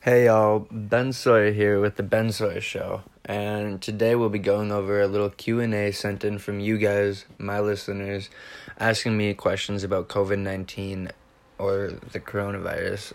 Hey 0.00 0.26
y'all, 0.26 0.68
Ben 0.70 1.12
Sawyer 1.12 1.50
here 1.50 1.80
with 1.80 1.96
the 1.96 2.04
Ben 2.04 2.30
Sawyer 2.30 2.60
Show, 2.60 3.02
and 3.24 3.82
today 3.82 4.14
we'll 4.14 4.28
be 4.28 4.38
going 4.38 4.70
over 4.70 5.02
a 5.02 5.08
little 5.08 5.28
Q 5.28 5.58
and 5.58 5.74
A 5.74 5.90
sent 5.90 6.22
in 6.22 6.38
from 6.38 6.60
you 6.60 6.78
guys, 6.78 7.24
my 7.36 7.58
listeners, 7.58 8.30
asking 8.78 9.16
me 9.16 9.34
questions 9.34 9.82
about 9.82 10.06
COVID 10.06 10.38
nineteen 10.38 11.10
or 11.58 11.94
the 12.12 12.20
coronavirus, 12.20 13.12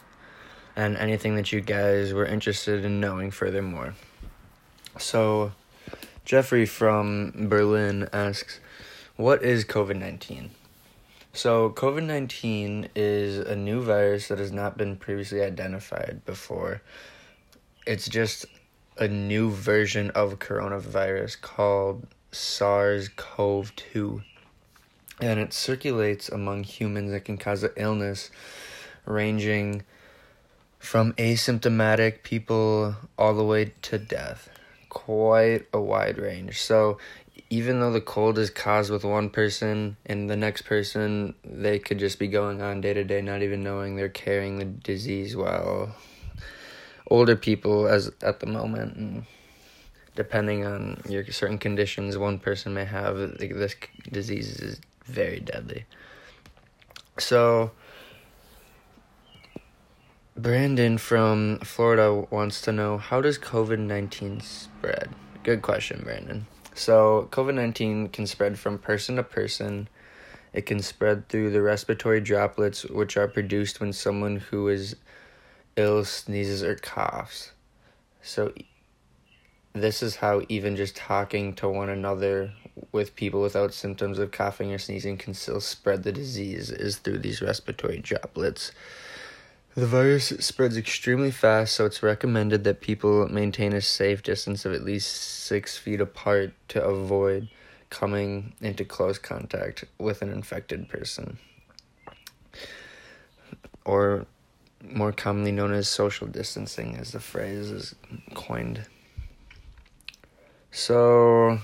and 0.76 0.98
anything 0.98 1.38
that 1.38 1.54
you 1.54 1.62
guys 1.62 2.12
were 2.12 2.26
interested 2.26 2.84
in 2.84 3.00
knowing 3.00 3.32
furthermore. 3.32 3.96
So, 4.98 5.54
Jeffrey 6.26 6.66
from 6.66 7.48
Berlin 7.48 8.10
asks, 8.12 8.60
"What 9.16 9.42
is 9.42 9.64
COVID 9.64 9.98
nineteen?" 9.98 10.52
So, 11.36 11.72
COVID 11.72 12.04
19 12.04 12.90
is 12.94 13.40
a 13.40 13.56
new 13.56 13.82
virus 13.82 14.28
that 14.28 14.38
has 14.38 14.52
not 14.52 14.78
been 14.78 14.96
previously 14.96 15.42
identified 15.42 16.22
before. 16.28 16.84
It's 17.88 18.08
just 18.08 18.46
a 19.00 19.08
new 19.08 19.50
version 19.50 20.12
of 20.12 20.38
coronavirus 20.38 21.42
called 21.42 22.06
SARS 22.32 23.10
CoV 23.16 23.76
2. 23.76 24.22
And 25.22 25.40
it 25.40 25.54
circulates 25.54 26.30
among 26.30 26.66
humans 26.66 27.12
and 27.12 27.26
can 27.26 27.40
cause 27.40 27.64
an 27.64 27.72
illness 27.78 28.30
ranging 29.08 29.82
from 30.78 31.14
asymptomatic 31.14 32.22
people 32.22 32.96
all 33.18 33.34
the 33.34 33.44
way 33.44 33.74
to 33.82 33.98
death. 33.98 34.50
Quite 34.90 35.66
a 35.74 35.82
wide 35.82 36.20
range. 36.20 36.62
So, 36.62 37.00
even 37.54 37.80
though 37.80 37.92
the 37.92 38.02
cold 38.02 38.40
is 38.40 38.50
caused 38.50 38.90
with 38.90 39.04
one 39.04 39.30
person 39.30 39.96
and 40.08 40.28
the 40.28 40.36
next 40.36 40.64
person 40.64 41.36
they 41.46 41.78
could 41.78 42.00
just 42.00 42.18
be 42.18 42.28
going 42.28 42.64
on 42.64 42.82
day 42.82 42.96
to 42.96 43.04
day 43.04 43.22
not 43.22 43.44
even 43.44 43.62
knowing 43.62 43.96
they're 43.96 44.10
carrying 44.10 44.58
the 44.58 44.66
disease 44.66 45.36
while 45.36 45.96
older 47.12 47.36
people 47.36 47.88
as 47.88 48.12
at 48.24 48.40
the 48.40 48.48
moment. 48.48 48.96
And 48.96 49.26
depending 50.16 50.66
on 50.66 51.00
your 51.08 51.24
certain 51.28 51.60
conditions 51.60 52.18
one 52.18 52.40
person 52.40 52.74
may 52.74 52.86
have 52.86 53.18
this 53.38 53.76
disease 54.12 54.60
is 54.60 54.82
very 55.06 55.40
deadly. 55.40 55.86
So 57.20 57.70
brandon 60.36 60.98
from 60.98 61.60
florida 61.60 62.26
wants 62.32 62.62
to 62.62 62.72
know 62.72 62.98
how 62.98 63.22
does 63.22 63.38
covid-19 63.38 64.42
spread? 64.42 65.12
Good 65.44 65.62
question 65.62 66.02
brandon 66.04 66.48
so, 66.76 67.28
COVID 67.32 67.54
19 67.56 68.10
can 68.10 68.26
spread 68.26 68.58
from 68.58 68.80
person 68.80 69.18
to 69.18 69.24
person. 69.24 69.88
It 70.54 70.66
can 70.66 70.82
spread 70.82 71.30
through 71.30 71.52
the 71.52 71.62
respiratory 71.62 72.22
droplets, 72.22 72.84
which 72.86 73.18
are 73.18 73.28
produced 73.28 73.80
when 73.80 73.94
someone 73.94 74.38
who 74.38 74.68
is 74.68 74.96
ill 75.76 76.04
sneezes 76.06 76.64
or 76.64 76.76
coughs. 76.76 77.52
So, 78.22 78.54
this 79.74 80.04
is 80.04 80.18
how 80.18 80.44
even 80.50 80.76
just 80.76 80.96
talking 80.96 81.54
to 81.56 81.70
one 81.70 81.90
another 81.90 82.54
with 82.92 83.16
people 83.16 83.42
without 83.42 83.74
symptoms 83.74 84.18
of 84.20 84.32
coughing 84.32 84.72
or 84.72 84.78
sneezing 84.78 85.18
can 85.18 85.34
still 85.34 85.62
spread 85.62 86.04
the 86.04 86.12
disease, 86.12 86.72
is 86.72 86.98
through 86.98 87.20
these 87.20 87.42
respiratory 87.42 88.00
droplets. 88.00 88.72
The 89.76 89.88
virus 89.88 90.28
spreads 90.40 90.78
extremely 90.78 91.32
fast, 91.32 91.74
so 91.74 91.86
it's 91.88 92.04
recommended 92.04 92.64
that 92.64 92.80
people 92.80 93.28
maintain 93.28 93.74
a 93.74 93.82
safe 93.82 94.22
distance 94.22 94.66
of 94.66 94.74
at 94.74 94.84
least 94.84 95.12
six 95.12 95.78
feet 95.78 96.00
apart 96.00 96.54
to 96.70 96.84
avoid 96.84 97.50
coming 97.90 98.54
into 98.62 98.86
close 98.86 99.18
contact 99.18 99.86
with 99.98 100.22
an 100.22 100.32
infected 100.32 100.90
person. 100.90 101.40
Or 103.84 104.28
more 104.84 105.12
commonly 105.12 105.52
known 105.52 105.74
as 105.74 105.88
social 105.88 106.28
distancing, 106.28 106.96
as 106.98 107.12
the 107.12 107.20
phrase 107.20 107.72
is 107.72 107.96
coined. 108.36 108.86
So, 110.70 111.58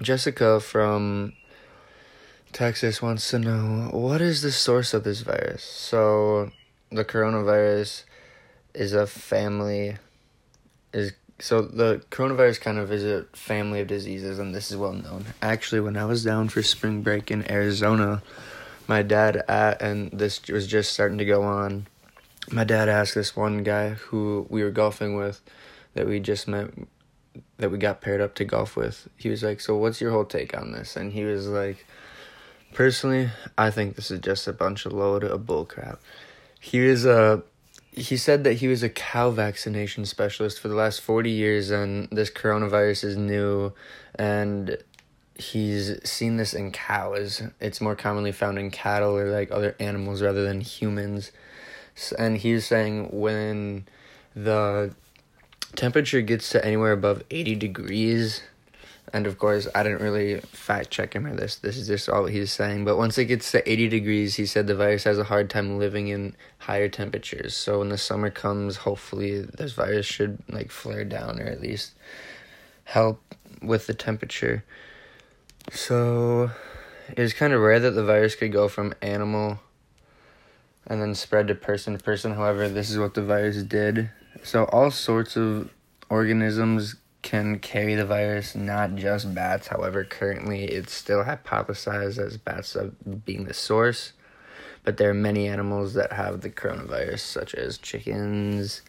Jessica 0.00 0.60
from 0.60 1.34
Texas 2.52 3.00
wants 3.00 3.30
to 3.30 3.38
know 3.38 3.88
what 3.92 4.20
is 4.20 4.42
the 4.42 4.52
source 4.52 4.92
of 4.92 5.04
this 5.04 5.22
virus? 5.22 5.62
So, 5.62 6.52
the 6.90 7.04
coronavirus 7.04 8.04
is 8.74 8.92
a 8.92 9.06
family 9.06 9.96
is 10.92 11.12
so 11.38 11.62
the 11.62 12.02
coronavirus 12.10 12.60
kind 12.60 12.78
of 12.78 12.92
is 12.92 13.04
a 13.04 13.24
family 13.32 13.80
of 13.80 13.88
diseases 13.88 14.38
and 14.38 14.54
this 14.54 14.70
is 14.70 14.76
well 14.76 14.92
known. 14.92 15.24
Actually, 15.40 15.80
when 15.80 15.96
I 15.96 16.04
was 16.04 16.24
down 16.24 16.48
for 16.48 16.62
spring 16.62 17.02
break 17.02 17.30
in 17.30 17.50
Arizona, 17.50 18.22
my 18.86 19.02
dad 19.02 19.42
at 19.48 19.82
and 19.82 20.10
this 20.12 20.46
was 20.48 20.66
just 20.66 20.92
starting 20.92 21.18
to 21.18 21.24
go 21.24 21.42
on. 21.42 21.86
My 22.50 22.64
dad 22.64 22.88
asked 22.88 23.14
this 23.14 23.34
one 23.34 23.62
guy 23.62 23.90
who 23.90 24.46
we 24.50 24.62
were 24.62 24.70
golfing 24.70 25.16
with 25.16 25.40
that 25.94 26.06
we 26.06 26.20
just 26.20 26.46
met 26.46 26.70
that 27.56 27.70
we 27.70 27.78
got 27.78 28.00
paired 28.00 28.20
up 28.20 28.34
to 28.36 28.44
golf 28.44 28.76
with. 28.76 29.08
He 29.16 29.28
was 29.28 29.42
like, 29.42 29.60
"So 29.60 29.76
what's 29.76 30.00
your 30.00 30.10
whole 30.10 30.24
take 30.24 30.56
on 30.56 30.72
this?" 30.72 30.96
And 30.96 31.12
he 31.12 31.24
was 31.24 31.48
like, 31.48 31.86
Personally, 32.72 33.30
I 33.58 33.70
think 33.70 33.96
this 33.96 34.10
is 34.10 34.20
just 34.20 34.48
a 34.48 34.52
bunch 34.52 34.86
of 34.86 34.92
load 34.92 35.24
of 35.24 35.42
bullcrap. 35.42 35.98
He 36.58 36.80
was 36.80 37.04
a 37.04 37.42
he 37.92 38.16
said 38.16 38.44
that 38.44 38.54
he 38.54 38.68
was 38.68 38.82
a 38.82 38.88
cow 38.88 39.30
vaccination 39.30 40.06
specialist 40.06 40.58
for 40.58 40.68
the 40.68 40.74
last 40.74 41.02
40 41.02 41.30
years 41.30 41.70
and 41.70 42.08
this 42.10 42.30
coronavirus 42.30 43.04
is 43.04 43.16
new 43.18 43.74
and 44.14 44.78
he's 45.34 45.98
seen 46.08 46.38
this 46.38 46.54
in 46.54 46.72
cows. 46.72 47.42
It's 47.60 47.82
more 47.82 47.94
commonly 47.94 48.32
found 48.32 48.58
in 48.58 48.70
cattle 48.70 49.16
or 49.16 49.28
like 49.30 49.50
other 49.50 49.76
animals 49.78 50.22
rather 50.22 50.42
than 50.42 50.62
humans. 50.62 51.32
And 52.18 52.38
he's 52.38 52.66
saying 52.66 53.08
when 53.12 53.86
the 54.34 54.94
temperature 55.76 56.22
gets 56.22 56.48
to 56.50 56.64
anywhere 56.64 56.92
above 56.92 57.22
80 57.30 57.56
degrees 57.56 58.42
and 59.12 59.26
of 59.26 59.38
course, 59.38 59.68
I 59.74 59.82
didn't 59.82 60.00
really 60.00 60.40
fact 60.40 60.90
check 60.90 61.14
him 61.14 61.26
or 61.26 61.36
this. 61.36 61.56
This 61.56 61.76
is 61.76 61.86
just 61.86 62.08
all 62.08 62.24
he's 62.24 62.50
saying. 62.50 62.86
But 62.86 62.96
once 62.96 63.18
it 63.18 63.26
gets 63.26 63.50
to 63.52 63.70
80 63.70 63.88
degrees, 63.88 64.36
he 64.36 64.46
said 64.46 64.66
the 64.66 64.74
virus 64.74 65.04
has 65.04 65.18
a 65.18 65.24
hard 65.24 65.50
time 65.50 65.78
living 65.78 66.08
in 66.08 66.34
higher 66.58 66.88
temperatures. 66.88 67.54
So 67.54 67.80
when 67.80 67.90
the 67.90 67.98
summer 67.98 68.30
comes, 68.30 68.76
hopefully 68.76 69.42
this 69.42 69.72
virus 69.72 70.06
should 70.06 70.38
like 70.48 70.70
flare 70.70 71.04
down 71.04 71.40
or 71.40 71.44
at 71.44 71.60
least 71.60 71.92
help 72.84 73.20
with 73.60 73.86
the 73.86 73.94
temperature. 73.94 74.64
So 75.70 76.50
it 77.10 77.18
was 77.18 77.34
kind 77.34 77.52
of 77.52 77.60
rare 77.60 77.80
that 77.80 77.90
the 77.90 78.04
virus 78.04 78.34
could 78.34 78.52
go 78.52 78.66
from 78.68 78.94
animal 79.02 79.60
and 80.86 81.02
then 81.02 81.14
spread 81.14 81.48
to 81.48 81.54
person 81.54 81.96
to 81.96 82.02
person. 82.02 82.32
However, 82.32 82.66
this 82.66 82.90
is 82.90 82.98
what 82.98 83.12
the 83.12 83.22
virus 83.22 83.62
did. 83.62 84.10
So 84.42 84.64
all 84.64 84.90
sorts 84.90 85.36
of 85.36 85.70
organisms 86.08 86.96
can 87.22 87.58
carry 87.60 87.94
the 87.94 88.04
virus, 88.04 88.54
not 88.54 88.96
just 88.96 89.34
bats. 89.34 89.68
However, 89.68 90.04
currently 90.04 90.64
it's 90.64 90.92
still 90.92 91.24
hypothesized 91.24 92.18
as 92.18 92.36
bats 92.36 92.76
being 93.24 93.44
the 93.44 93.54
source. 93.54 94.12
But 94.84 94.96
there 94.96 95.10
are 95.10 95.14
many 95.14 95.46
animals 95.46 95.94
that 95.94 96.12
have 96.12 96.40
the 96.40 96.50
coronavirus, 96.50 97.20
such 97.20 97.54
as 97.54 97.78
chickens 97.78 98.82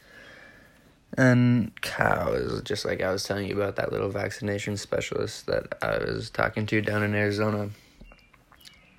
and 1.15 1.79
cows, 1.81 2.61
just 2.63 2.85
like 2.85 3.01
I 3.01 3.11
was 3.11 3.23
telling 3.23 3.47
you 3.47 3.55
about 3.55 3.75
that 3.75 3.91
little 3.91 4.09
vaccination 4.09 4.77
specialist 4.77 5.45
that 5.45 5.77
I 5.83 5.99
was 5.99 6.31
talking 6.31 6.65
to 6.65 6.81
down 6.81 7.03
in 7.03 7.13
Arizona. 7.13 7.69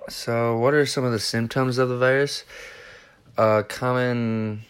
So, 0.07 0.57
what 0.57 0.73
are 0.73 0.85
some 0.85 1.03
of 1.03 1.11
the 1.11 1.19
symptoms 1.19 1.77
of 1.77 1.89
the 1.89 1.97
virus? 1.97 2.45
Uh, 3.37 3.63
common 3.67 4.61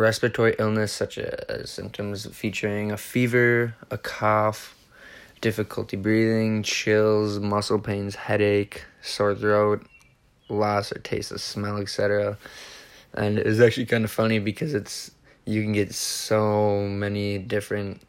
respiratory 0.00 0.56
illness 0.58 0.92
such 0.92 1.18
as 1.18 1.70
symptoms 1.70 2.26
featuring 2.34 2.90
a 2.90 2.96
fever, 2.96 3.76
a 3.90 3.98
cough, 3.98 4.74
difficulty 5.40 5.96
breathing, 5.96 6.62
chills, 6.62 7.38
muscle 7.38 7.78
pains, 7.78 8.14
headache, 8.14 8.84
sore 9.02 9.34
throat, 9.34 9.86
loss 10.48 10.90
or 10.90 10.98
taste 11.00 11.30
of 11.30 11.40
smell, 11.40 11.76
etc. 11.76 12.38
And 13.14 13.38
it's 13.38 13.60
actually 13.60 13.86
kind 13.86 14.04
of 14.04 14.10
funny 14.10 14.38
because 14.38 14.74
it's 14.74 15.10
you 15.44 15.62
can 15.62 15.72
get 15.72 15.94
so 15.94 16.86
many 16.88 17.38
different 17.38 18.02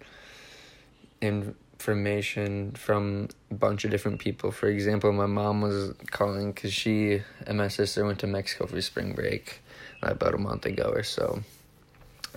information 1.22 2.72
from 2.72 3.30
a 3.50 3.56
bunch 3.56 3.84
of 3.86 3.92
different 3.92 4.20
people. 4.20 4.52
For 4.52 4.68
example, 4.68 5.12
my 5.12 5.26
mom 5.26 5.62
was 5.62 5.94
calling 6.12 6.52
because 6.52 6.74
she 6.74 7.22
and 7.46 7.58
my 7.58 7.68
sister 7.68 8.06
went 8.06 8.20
to 8.20 8.28
Mexico 8.28 8.68
for 8.68 8.82
spring 8.82 9.14
break 9.14 9.62
about 10.02 10.34
a 10.34 10.38
month 10.38 10.66
ago 10.66 10.92
or 10.94 11.04
so 11.04 11.44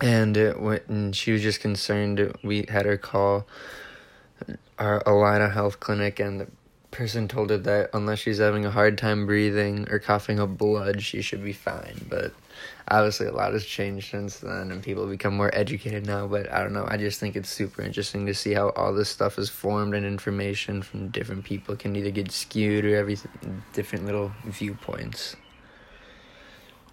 and 0.01 0.35
it 0.37 0.59
went, 0.59 0.87
and 0.87 1.15
she 1.15 1.31
was 1.31 1.41
just 1.41 1.59
concerned. 1.59 2.37
We 2.43 2.65
had 2.69 2.85
her 2.85 2.97
call 2.97 3.47
our 4.77 5.01
Allina 5.03 5.51
Health 5.53 5.79
Clinic, 5.79 6.19
and 6.19 6.41
the 6.41 6.47
person 6.91 7.27
told 7.27 7.49
her 7.49 7.57
that 7.57 7.89
unless 7.93 8.19
she's 8.19 8.37
having 8.37 8.65
a 8.65 8.71
hard 8.71 8.97
time 8.97 9.25
breathing 9.25 9.85
or 9.89 9.99
coughing 9.99 10.39
up 10.39 10.57
blood, 10.57 11.01
she 11.01 11.21
should 11.21 11.43
be 11.43 11.53
fine. 11.53 12.05
But 12.09 12.33
obviously, 12.87 13.27
a 13.27 13.31
lot 13.31 13.53
has 13.53 13.65
changed 13.65 14.11
since 14.11 14.39
then, 14.39 14.71
and 14.71 14.81
people 14.81 15.05
become 15.07 15.35
more 15.35 15.53
educated 15.53 16.05
now. 16.05 16.27
But 16.27 16.51
I 16.51 16.63
don't 16.63 16.73
know. 16.73 16.87
I 16.87 16.97
just 16.97 17.19
think 17.19 17.35
it's 17.35 17.49
super 17.49 17.81
interesting 17.81 18.25
to 18.25 18.33
see 18.33 18.53
how 18.53 18.69
all 18.69 18.93
this 18.93 19.09
stuff 19.09 19.37
is 19.37 19.49
formed 19.49 19.93
and 19.93 20.05
information 20.05 20.81
from 20.81 21.09
different 21.09 21.43
people 21.43 21.75
can 21.75 21.95
either 21.95 22.11
get 22.11 22.31
skewed 22.31 22.85
or 22.85 22.95
everything, 22.95 23.63
different 23.73 24.05
little 24.05 24.31
viewpoints. 24.45 25.35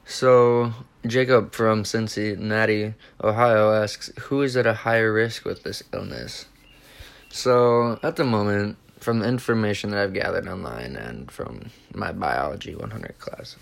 So 0.04 0.72
Jacob 1.06 1.52
from 1.54 1.84
Cincinnati, 1.84 2.94
Ohio 3.22 3.72
asks, 3.72 4.10
"Who 4.22 4.42
is 4.42 4.56
at 4.56 4.66
a 4.66 4.74
higher 4.74 5.12
risk 5.12 5.44
with 5.44 5.62
this 5.62 5.82
illness?" 5.92 6.46
So 7.28 7.98
at 8.02 8.16
the 8.16 8.24
moment, 8.24 8.76
from 9.00 9.20
the 9.20 9.26
information 9.26 9.90
that 9.90 10.00
I've 10.00 10.12
gathered 10.12 10.46
online 10.46 10.96
and 10.96 11.30
from 11.30 11.70
my 11.94 12.12
biology 12.12 12.74
100 12.74 13.18
class, 13.18 13.56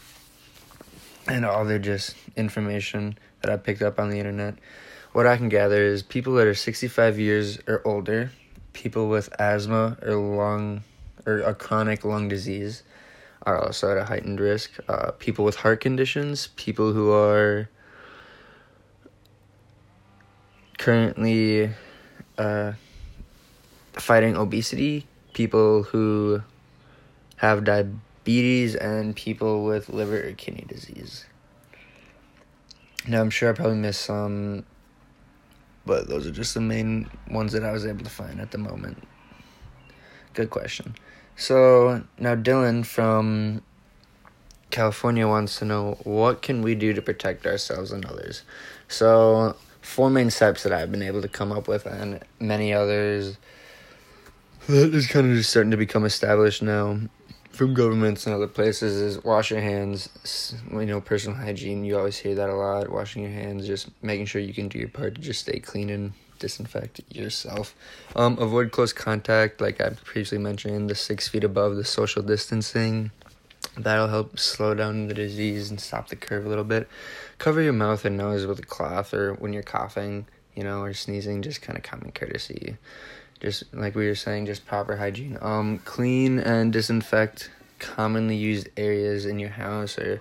and 1.26 1.46
all 1.46 1.64
the 1.64 1.78
just 1.78 2.16
information 2.36 3.16
that 3.42 3.50
I 3.50 3.56
picked 3.56 3.80
up 3.80 3.98
on 3.98 4.10
the 4.10 4.18
internet, 4.18 4.56
what 5.12 5.26
I 5.26 5.36
can 5.36 5.48
gather 5.48 5.82
is 5.82 6.02
people 6.02 6.34
that 6.34 6.46
are 6.46 6.54
65 6.54 7.18
years 7.18 7.58
or 7.66 7.80
older, 7.84 8.32
people 8.72 9.08
with 9.08 9.28
asthma 9.40 9.96
or 10.02 10.14
lung 10.14 10.84
or 11.26 11.40
a 11.40 11.54
chronic 11.54 12.04
lung 12.04 12.28
disease 12.28 12.82
are 13.42 13.58
also 13.58 13.90
at 13.90 13.98
a 13.98 14.04
heightened 14.04 14.40
risk. 14.40 14.72
Uh, 14.88 15.12
people 15.12 15.44
with 15.44 15.56
heart 15.56 15.80
conditions, 15.80 16.48
people 16.56 16.92
who 16.92 17.12
are 17.12 17.68
currently 20.78 21.70
uh, 22.38 22.72
fighting 23.92 24.36
obesity, 24.36 25.06
people 25.34 25.84
who 25.84 26.42
have 27.36 27.64
diabetes, 27.64 28.74
and 28.74 29.16
people 29.16 29.64
with 29.64 29.88
liver 29.88 30.28
or 30.28 30.32
kidney 30.32 30.64
disease. 30.68 31.24
Now, 33.06 33.20
I'm 33.20 33.30
sure 33.30 33.50
I 33.50 33.52
probably 33.52 33.76
missed 33.76 34.02
some, 34.02 34.64
but 35.86 36.08
those 36.08 36.26
are 36.26 36.30
just 36.30 36.52
the 36.54 36.60
main 36.60 37.08
ones 37.30 37.52
that 37.52 37.64
I 37.64 37.72
was 37.72 37.86
able 37.86 38.04
to 38.04 38.10
find 38.10 38.40
at 38.40 38.50
the 38.50 38.58
moment. 38.58 39.02
Good 40.34 40.50
question. 40.50 40.94
So, 41.40 42.02
now 42.18 42.34
Dylan 42.34 42.84
from 42.84 43.62
California 44.70 45.26
wants 45.26 45.58
to 45.60 45.64
know 45.64 45.96
what 46.04 46.42
can 46.42 46.60
we 46.60 46.74
do 46.74 46.92
to 46.92 47.00
protect 47.00 47.46
ourselves 47.46 47.92
and 47.92 48.04
others. 48.04 48.42
So, 48.88 49.56
four 49.80 50.10
main 50.10 50.28
steps 50.28 50.64
that 50.64 50.72
I've 50.74 50.92
been 50.92 51.00
able 51.00 51.22
to 51.22 51.28
come 51.28 51.50
up 51.50 51.66
with, 51.66 51.86
and 51.86 52.22
many 52.40 52.74
others 52.74 53.38
that 54.68 54.94
is 54.94 55.06
kind 55.06 55.30
of 55.30 55.36
just 55.38 55.48
starting 55.48 55.70
to 55.70 55.78
become 55.78 56.04
established 56.04 56.60
now 56.60 57.00
from 57.48 57.72
governments 57.72 58.26
and 58.26 58.34
other 58.34 58.46
places 58.46 58.96
is 58.96 59.24
wash 59.24 59.50
your 59.50 59.62
hands 59.62 60.54
you 60.70 60.84
know 60.84 61.00
personal 61.00 61.36
hygiene 61.36 61.84
you 61.84 61.98
always 61.98 62.18
hear 62.18 62.34
that 62.34 62.50
a 62.50 62.54
lot 62.54 62.88
washing 62.90 63.22
your 63.22 63.32
hands 63.32 63.66
just 63.66 63.88
making 64.02 64.26
sure 64.26 64.40
you 64.40 64.52
can 64.52 64.68
do 64.68 64.78
your 64.78 64.88
part 64.88 65.14
to 65.14 65.20
just 65.20 65.40
stay 65.40 65.58
clean 65.58 65.90
and 65.90 66.12
disinfect 66.40 67.00
yourself 67.14 67.74
um, 68.16 68.36
avoid 68.38 68.72
close 68.72 68.92
contact 68.92 69.60
like 69.60 69.80
i 69.80 69.90
previously 69.90 70.38
mentioned 70.38 70.90
the 70.90 70.94
six 70.94 71.28
feet 71.28 71.44
above 71.44 71.76
the 71.76 71.84
social 71.84 72.22
distancing 72.22 73.10
that'll 73.76 74.08
help 74.08 74.38
slow 74.38 74.74
down 74.74 75.06
the 75.06 75.14
disease 75.14 75.70
and 75.70 75.80
stop 75.80 76.08
the 76.08 76.16
curve 76.16 76.44
a 76.44 76.48
little 76.48 76.64
bit 76.64 76.88
cover 77.38 77.62
your 77.62 77.72
mouth 77.72 78.04
and 78.04 78.16
nose 78.16 78.46
with 78.46 78.58
a 78.58 78.62
cloth 78.62 79.14
or 79.14 79.34
when 79.34 79.52
you're 79.52 79.62
coughing 79.62 80.26
you 80.56 80.64
know 80.64 80.80
or 80.80 80.92
sneezing 80.92 81.42
just 81.42 81.62
kind 81.62 81.78
of 81.78 81.84
common 81.84 82.10
courtesy 82.10 82.76
just 83.40 83.64
like 83.72 83.94
we 83.94 84.06
were 84.06 84.14
saying, 84.14 84.46
just 84.46 84.66
proper 84.66 84.96
hygiene. 84.96 85.38
Um, 85.40 85.78
clean 85.78 86.38
and 86.38 86.72
disinfect 86.72 87.50
commonly 87.78 88.36
used 88.36 88.68
areas 88.76 89.24
in 89.24 89.38
your 89.38 89.50
house 89.50 89.98
or 89.98 90.20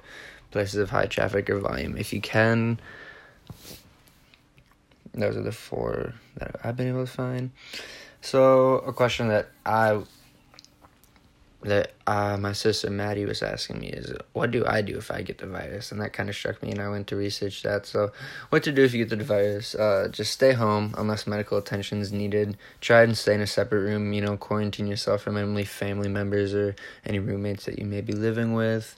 places 0.52 0.80
of 0.80 0.90
high 0.90 1.06
traffic 1.06 1.50
or 1.50 1.60
volume 1.60 1.98
if 1.98 2.14
you 2.14 2.22
can. 2.22 2.80
Those 5.20 5.38
are 5.38 5.44
the 5.44 5.52
four 5.52 6.14
that 6.38 6.56
I've 6.64 6.78
been 6.78 6.88
able 6.88 7.06
to 7.06 7.12
find. 7.12 7.52
So, 8.22 8.76
a 8.80 8.94
question 8.94 9.28
that 9.30 9.50
I 9.66 10.02
that 11.62 11.92
uh, 12.08 12.38
my 12.38 12.54
sister 12.54 12.90
Maddie 12.90 13.26
was 13.26 13.44
asking 13.44 13.80
me 13.80 13.88
is, 13.88 14.14
what 14.32 14.50
do 14.52 14.66
I 14.66 14.82
do 14.82 14.98
if 14.98 15.12
I 15.12 15.22
get 15.22 15.40
the 15.40 15.48
virus? 15.48 15.92
And 15.92 16.00
that 16.02 16.14
kind 16.14 16.30
of 16.30 16.36
struck 16.36 16.64
me, 16.64 16.72
and 16.72 16.80
I 16.80 16.88
went 16.88 17.08
to 17.08 17.18
research 17.18 17.64
that. 17.64 17.86
So, 17.86 18.12
what 18.50 18.64
to 18.64 18.72
do 18.72 18.84
if 18.84 18.94
you 18.94 19.04
get 19.04 19.18
the 19.18 19.24
virus? 19.24 19.76
Uh, 19.76 20.08
just 20.10 20.32
stay 20.32 20.54
home 20.54 20.96
unless 20.98 21.28
medical 21.28 21.58
attention 21.58 22.00
is 22.00 22.14
needed. 22.14 22.58
Try 22.80 23.04
and 23.04 23.18
stay 23.18 23.34
in 23.34 23.42
a 23.42 23.48
separate 23.48 23.82
room. 23.82 24.14
You 24.14 24.22
know, 24.22 24.38
quarantine 24.38 24.88
yourself 24.88 25.22
from 25.22 25.38
any 25.38 25.66
family 25.66 26.10
members 26.10 26.54
or 26.54 26.76
any 27.06 27.20
roommates 27.20 27.66
that 27.66 27.78
you 27.78 27.86
may 27.86 28.02
be 28.02 28.14
living 28.14 28.54
with. 28.54 28.98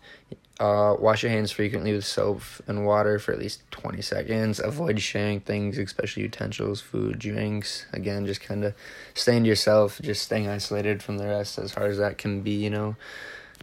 Uh, 0.61 0.95
wash 0.99 1.23
your 1.23 1.31
hands 1.31 1.51
frequently 1.51 1.91
with 1.91 2.05
soap 2.05 2.43
and 2.67 2.85
water 2.85 3.17
for 3.17 3.31
at 3.31 3.39
least 3.39 3.63
20 3.71 3.99
seconds. 4.03 4.59
Avoid 4.59 5.01
sharing 5.01 5.39
things, 5.39 5.79
especially 5.79 6.21
utensils, 6.21 6.79
food, 6.79 7.17
drinks. 7.17 7.87
Again, 7.93 8.27
just 8.27 8.41
kind 8.41 8.63
of 8.63 8.75
staying 9.15 9.41
to 9.41 9.49
yourself, 9.49 9.99
just 10.03 10.21
staying 10.21 10.47
isolated 10.47 11.01
from 11.01 11.17
the 11.17 11.25
rest 11.25 11.57
as 11.57 11.73
hard 11.73 11.89
as 11.89 11.97
that 11.97 12.19
can 12.19 12.41
be, 12.41 12.51
you 12.51 12.69
know. 12.69 12.95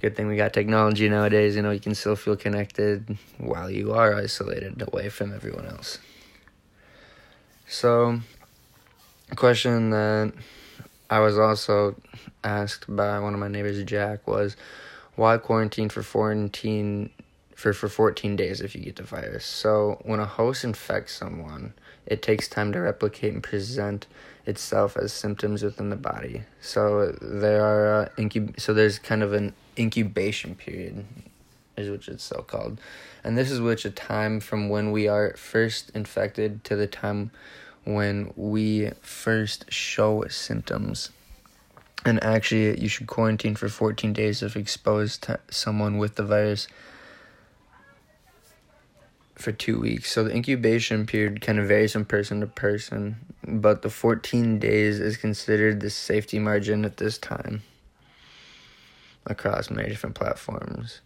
Good 0.01 0.17
thing 0.17 0.27
we 0.27 0.35
got 0.37 0.53
technology 0.53 1.09
nowadays, 1.09 1.55
you 1.55 1.63
know, 1.63 1.71
you 1.71 1.79
can 1.79 1.95
still 1.95 2.17
feel 2.17 2.35
connected 2.35 3.17
while 3.39 3.71
you 3.71 3.93
are 3.93 4.17
isolated 4.17 4.83
away 4.93 5.09
from 5.09 5.33
everyone 5.33 5.67
else. 5.67 5.99
So, 7.69 8.19
a 9.31 9.37
question 9.37 9.91
that 9.91 10.33
I 11.09 11.21
was 11.21 11.39
also 11.39 11.95
asked 12.43 12.87
by 12.89 13.21
one 13.21 13.35
of 13.35 13.41
my 13.41 13.47
neighbors, 13.47 13.81
Jack, 13.85 14.27
was 14.27 14.57
why 15.19 15.37
quarantine 15.37 15.89
for 15.89 16.03
14 16.03 17.11
for, 17.57 17.73
for 17.73 17.89
14 17.89 18.37
days 18.37 18.61
if 18.61 18.77
you 18.77 18.83
get 18.83 18.95
the 18.97 19.03
virus. 19.03 19.45
So 19.45 20.01
when 20.03 20.21
a 20.21 20.27
host 20.27 20.63
infects 20.63 21.13
someone, 21.13 21.75
it 22.07 22.23
takes 22.23 22.47
time 22.47 22.71
to 22.73 22.79
replicate 22.79 23.35
and 23.35 23.43
present 23.43 24.07
itself 24.47 24.97
as 24.97 25.13
symptoms 25.13 25.65
within 25.65 25.91
the 25.91 25.97
body. 25.97 26.43
So 26.61 27.17
there 27.21 27.65
are 27.65 28.03
uh, 28.03 28.09
incub- 28.17 28.61
so 28.61 28.73
there's 28.73 29.01
kind 29.01 29.25
of 29.25 29.33
an 29.33 29.55
incubation 29.77 30.55
period 30.55 31.05
is 31.77 31.91
which 31.91 32.09
it's 32.09 32.25
so 32.25 32.43
called. 32.43 32.81
And 33.25 33.37
this 33.37 33.51
is 33.51 33.61
which 33.61 33.85
a 33.85 33.91
time 33.91 34.39
from 34.39 34.69
when 34.69 34.93
we 34.93 35.09
are 35.09 35.35
first 35.37 35.91
infected 35.95 36.63
to 36.65 36.77
the 36.77 36.87
time 36.87 37.33
when 37.83 38.33
we 38.37 38.93
first 39.01 39.73
show 39.73 40.25
symptoms. 40.29 41.11
And 42.05 42.23
actually, 42.23 42.81
you 42.81 42.89
should 42.89 43.07
quarantine 43.07 43.57
for 43.57 43.69
14 43.69 44.13
days 44.13 44.43
if 44.43 44.57
exposed 44.57 45.25
to 45.25 45.41
someone 45.51 45.99
with 45.99 46.15
the 46.15 46.23
virus 46.23 46.69
for 49.35 49.53
two 49.53 49.81
weeks. 49.81 50.13
So 50.13 50.25
the 50.25 50.35
incubation 50.35 51.07
period 51.07 51.41
kind 51.41 51.59
of 51.59 51.69
varies 51.69 51.93
from 51.93 52.05
person 52.05 52.41
to 52.41 52.47
person, 52.47 53.17
but 53.47 53.83
the 53.83 53.91
14 53.91 54.59
days 54.59 55.01
is 55.01 55.17
considered 55.17 55.81
the 55.81 55.91
safety 55.91 56.39
margin 56.39 56.85
at 56.85 56.97
this 56.97 57.19
time 57.19 57.63
across 59.27 59.71
many 59.71 59.89
different 59.89 60.17
platforms. 60.17 61.01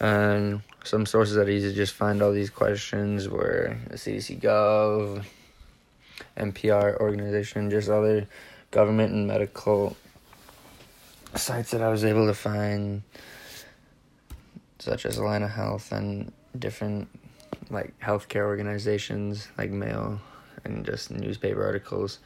And 0.00 0.62
some 0.84 1.06
sources 1.06 1.36
that 1.36 1.48
are 1.48 1.50
easy 1.50 1.70
to 1.70 1.74
just 1.74 1.92
find 1.94 2.22
all 2.22 2.32
these 2.32 2.50
questions 2.50 3.28
were 3.28 3.76
the 3.88 3.96
CDC 3.96 4.40
Gov, 4.40 5.24
NPR 6.36 6.98
organization, 6.98 7.70
just 7.70 7.88
other 7.88 8.26
government 8.70 9.12
and 9.12 9.26
medical 9.26 9.96
sites 11.34 11.70
that 11.70 11.82
I 11.82 11.88
was 11.88 12.04
able 12.04 12.26
to 12.26 12.34
find, 12.34 13.02
such 14.78 15.06
as 15.06 15.18
Allina 15.18 15.50
Health 15.50 15.92
and 15.92 16.32
different 16.58 17.08
like 17.70 17.98
healthcare 18.00 18.44
organizations 18.44 19.48
like 19.56 19.70
Mail 19.70 20.20
and 20.64 20.84
just 20.84 21.10
newspaper 21.10 21.64
articles 21.64 22.18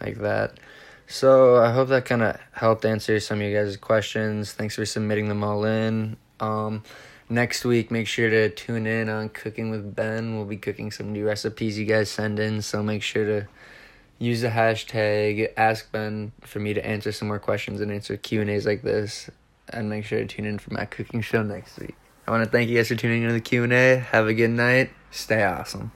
like 0.00 0.18
that. 0.18 0.58
So 1.06 1.56
I 1.56 1.72
hope 1.72 1.88
that 1.88 2.04
kind 2.04 2.22
of 2.22 2.38
helped 2.52 2.84
answer 2.84 3.20
some 3.20 3.40
of 3.40 3.46
you 3.46 3.54
guys' 3.54 3.76
questions. 3.76 4.52
Thanks 4.52 4.76
for 4.76 4.86
submitting 4.86 5.28
them 5.28 5.44
all 5.44 5.64
in. 5.64 6.16
Um, 6.40 6.82
next 7.28 7.64
week, 7.64 7.90
make 7.90 8.06
sure 8.06 8.30
to 8.30 8.48
tune 8.50 8.86
in 8.86 9.08
on 9.08 9.28
Cooking 9.28 9.70
with 9.70 9.94
Ben. 9.94 10.36
We'll 10.36 10.46
be 10.46 10.56
cooking 10.56 10.90
some 10.90 11.12
new 11.12 11.26
recipes 11.26 11.78
you 11.78 11.84
guys 11.84 12.10
send 12.10 12.38
in, 12.38 12.62
so 12.62 12.82
make 12.82 13.02
sure 13.02 13.24
to 13.24 13.48
use 14.22 14.40
the 14.40 14.48
hashtag 14.48 15.52
ask 15.56 15.90
ben 15.90 16.32
for 16.42 16.60
me 16.60 16.74
to 16.74 16.84
answer 16.86 17.12
some 17.12 17.28
more 17.28 17.38
questions 17.38 17.80
and 17.80 17.90
answer 17.90 18.16
q 18.16 18.40
and 18.40 18.50
a's 18.50 18.66
like 18.66 18.82
this 18.82 19.30
and 19.68 19.88
make 19.88 20.04
sure 20.04 20.18
to 20.20 20.26
tune 20.26 20.44
in 20.44 20.58
for 20.58 20.72
my 20.72 20.84
cooking 20.84 21.20
show 21.20 21.42
next 21.42 21.78
week. 21.78 21.94
I 22.26 22.30
want 22.30 22.44
to 22.44 22.50
thank 22.50 22.68
you 22.68 22.76
guys 22.76 22.88
for 22.88 22.94
tuning 22.94 23.22
into 23.22 23.34
the 23.34 23.40
q&a 23.40 23.96
have 23.96 24.26
a 24.26 24.34
good 24.34 24.50
night. 24.50 24.90
Stay 25.10 25.42
awesome 25.42 25.92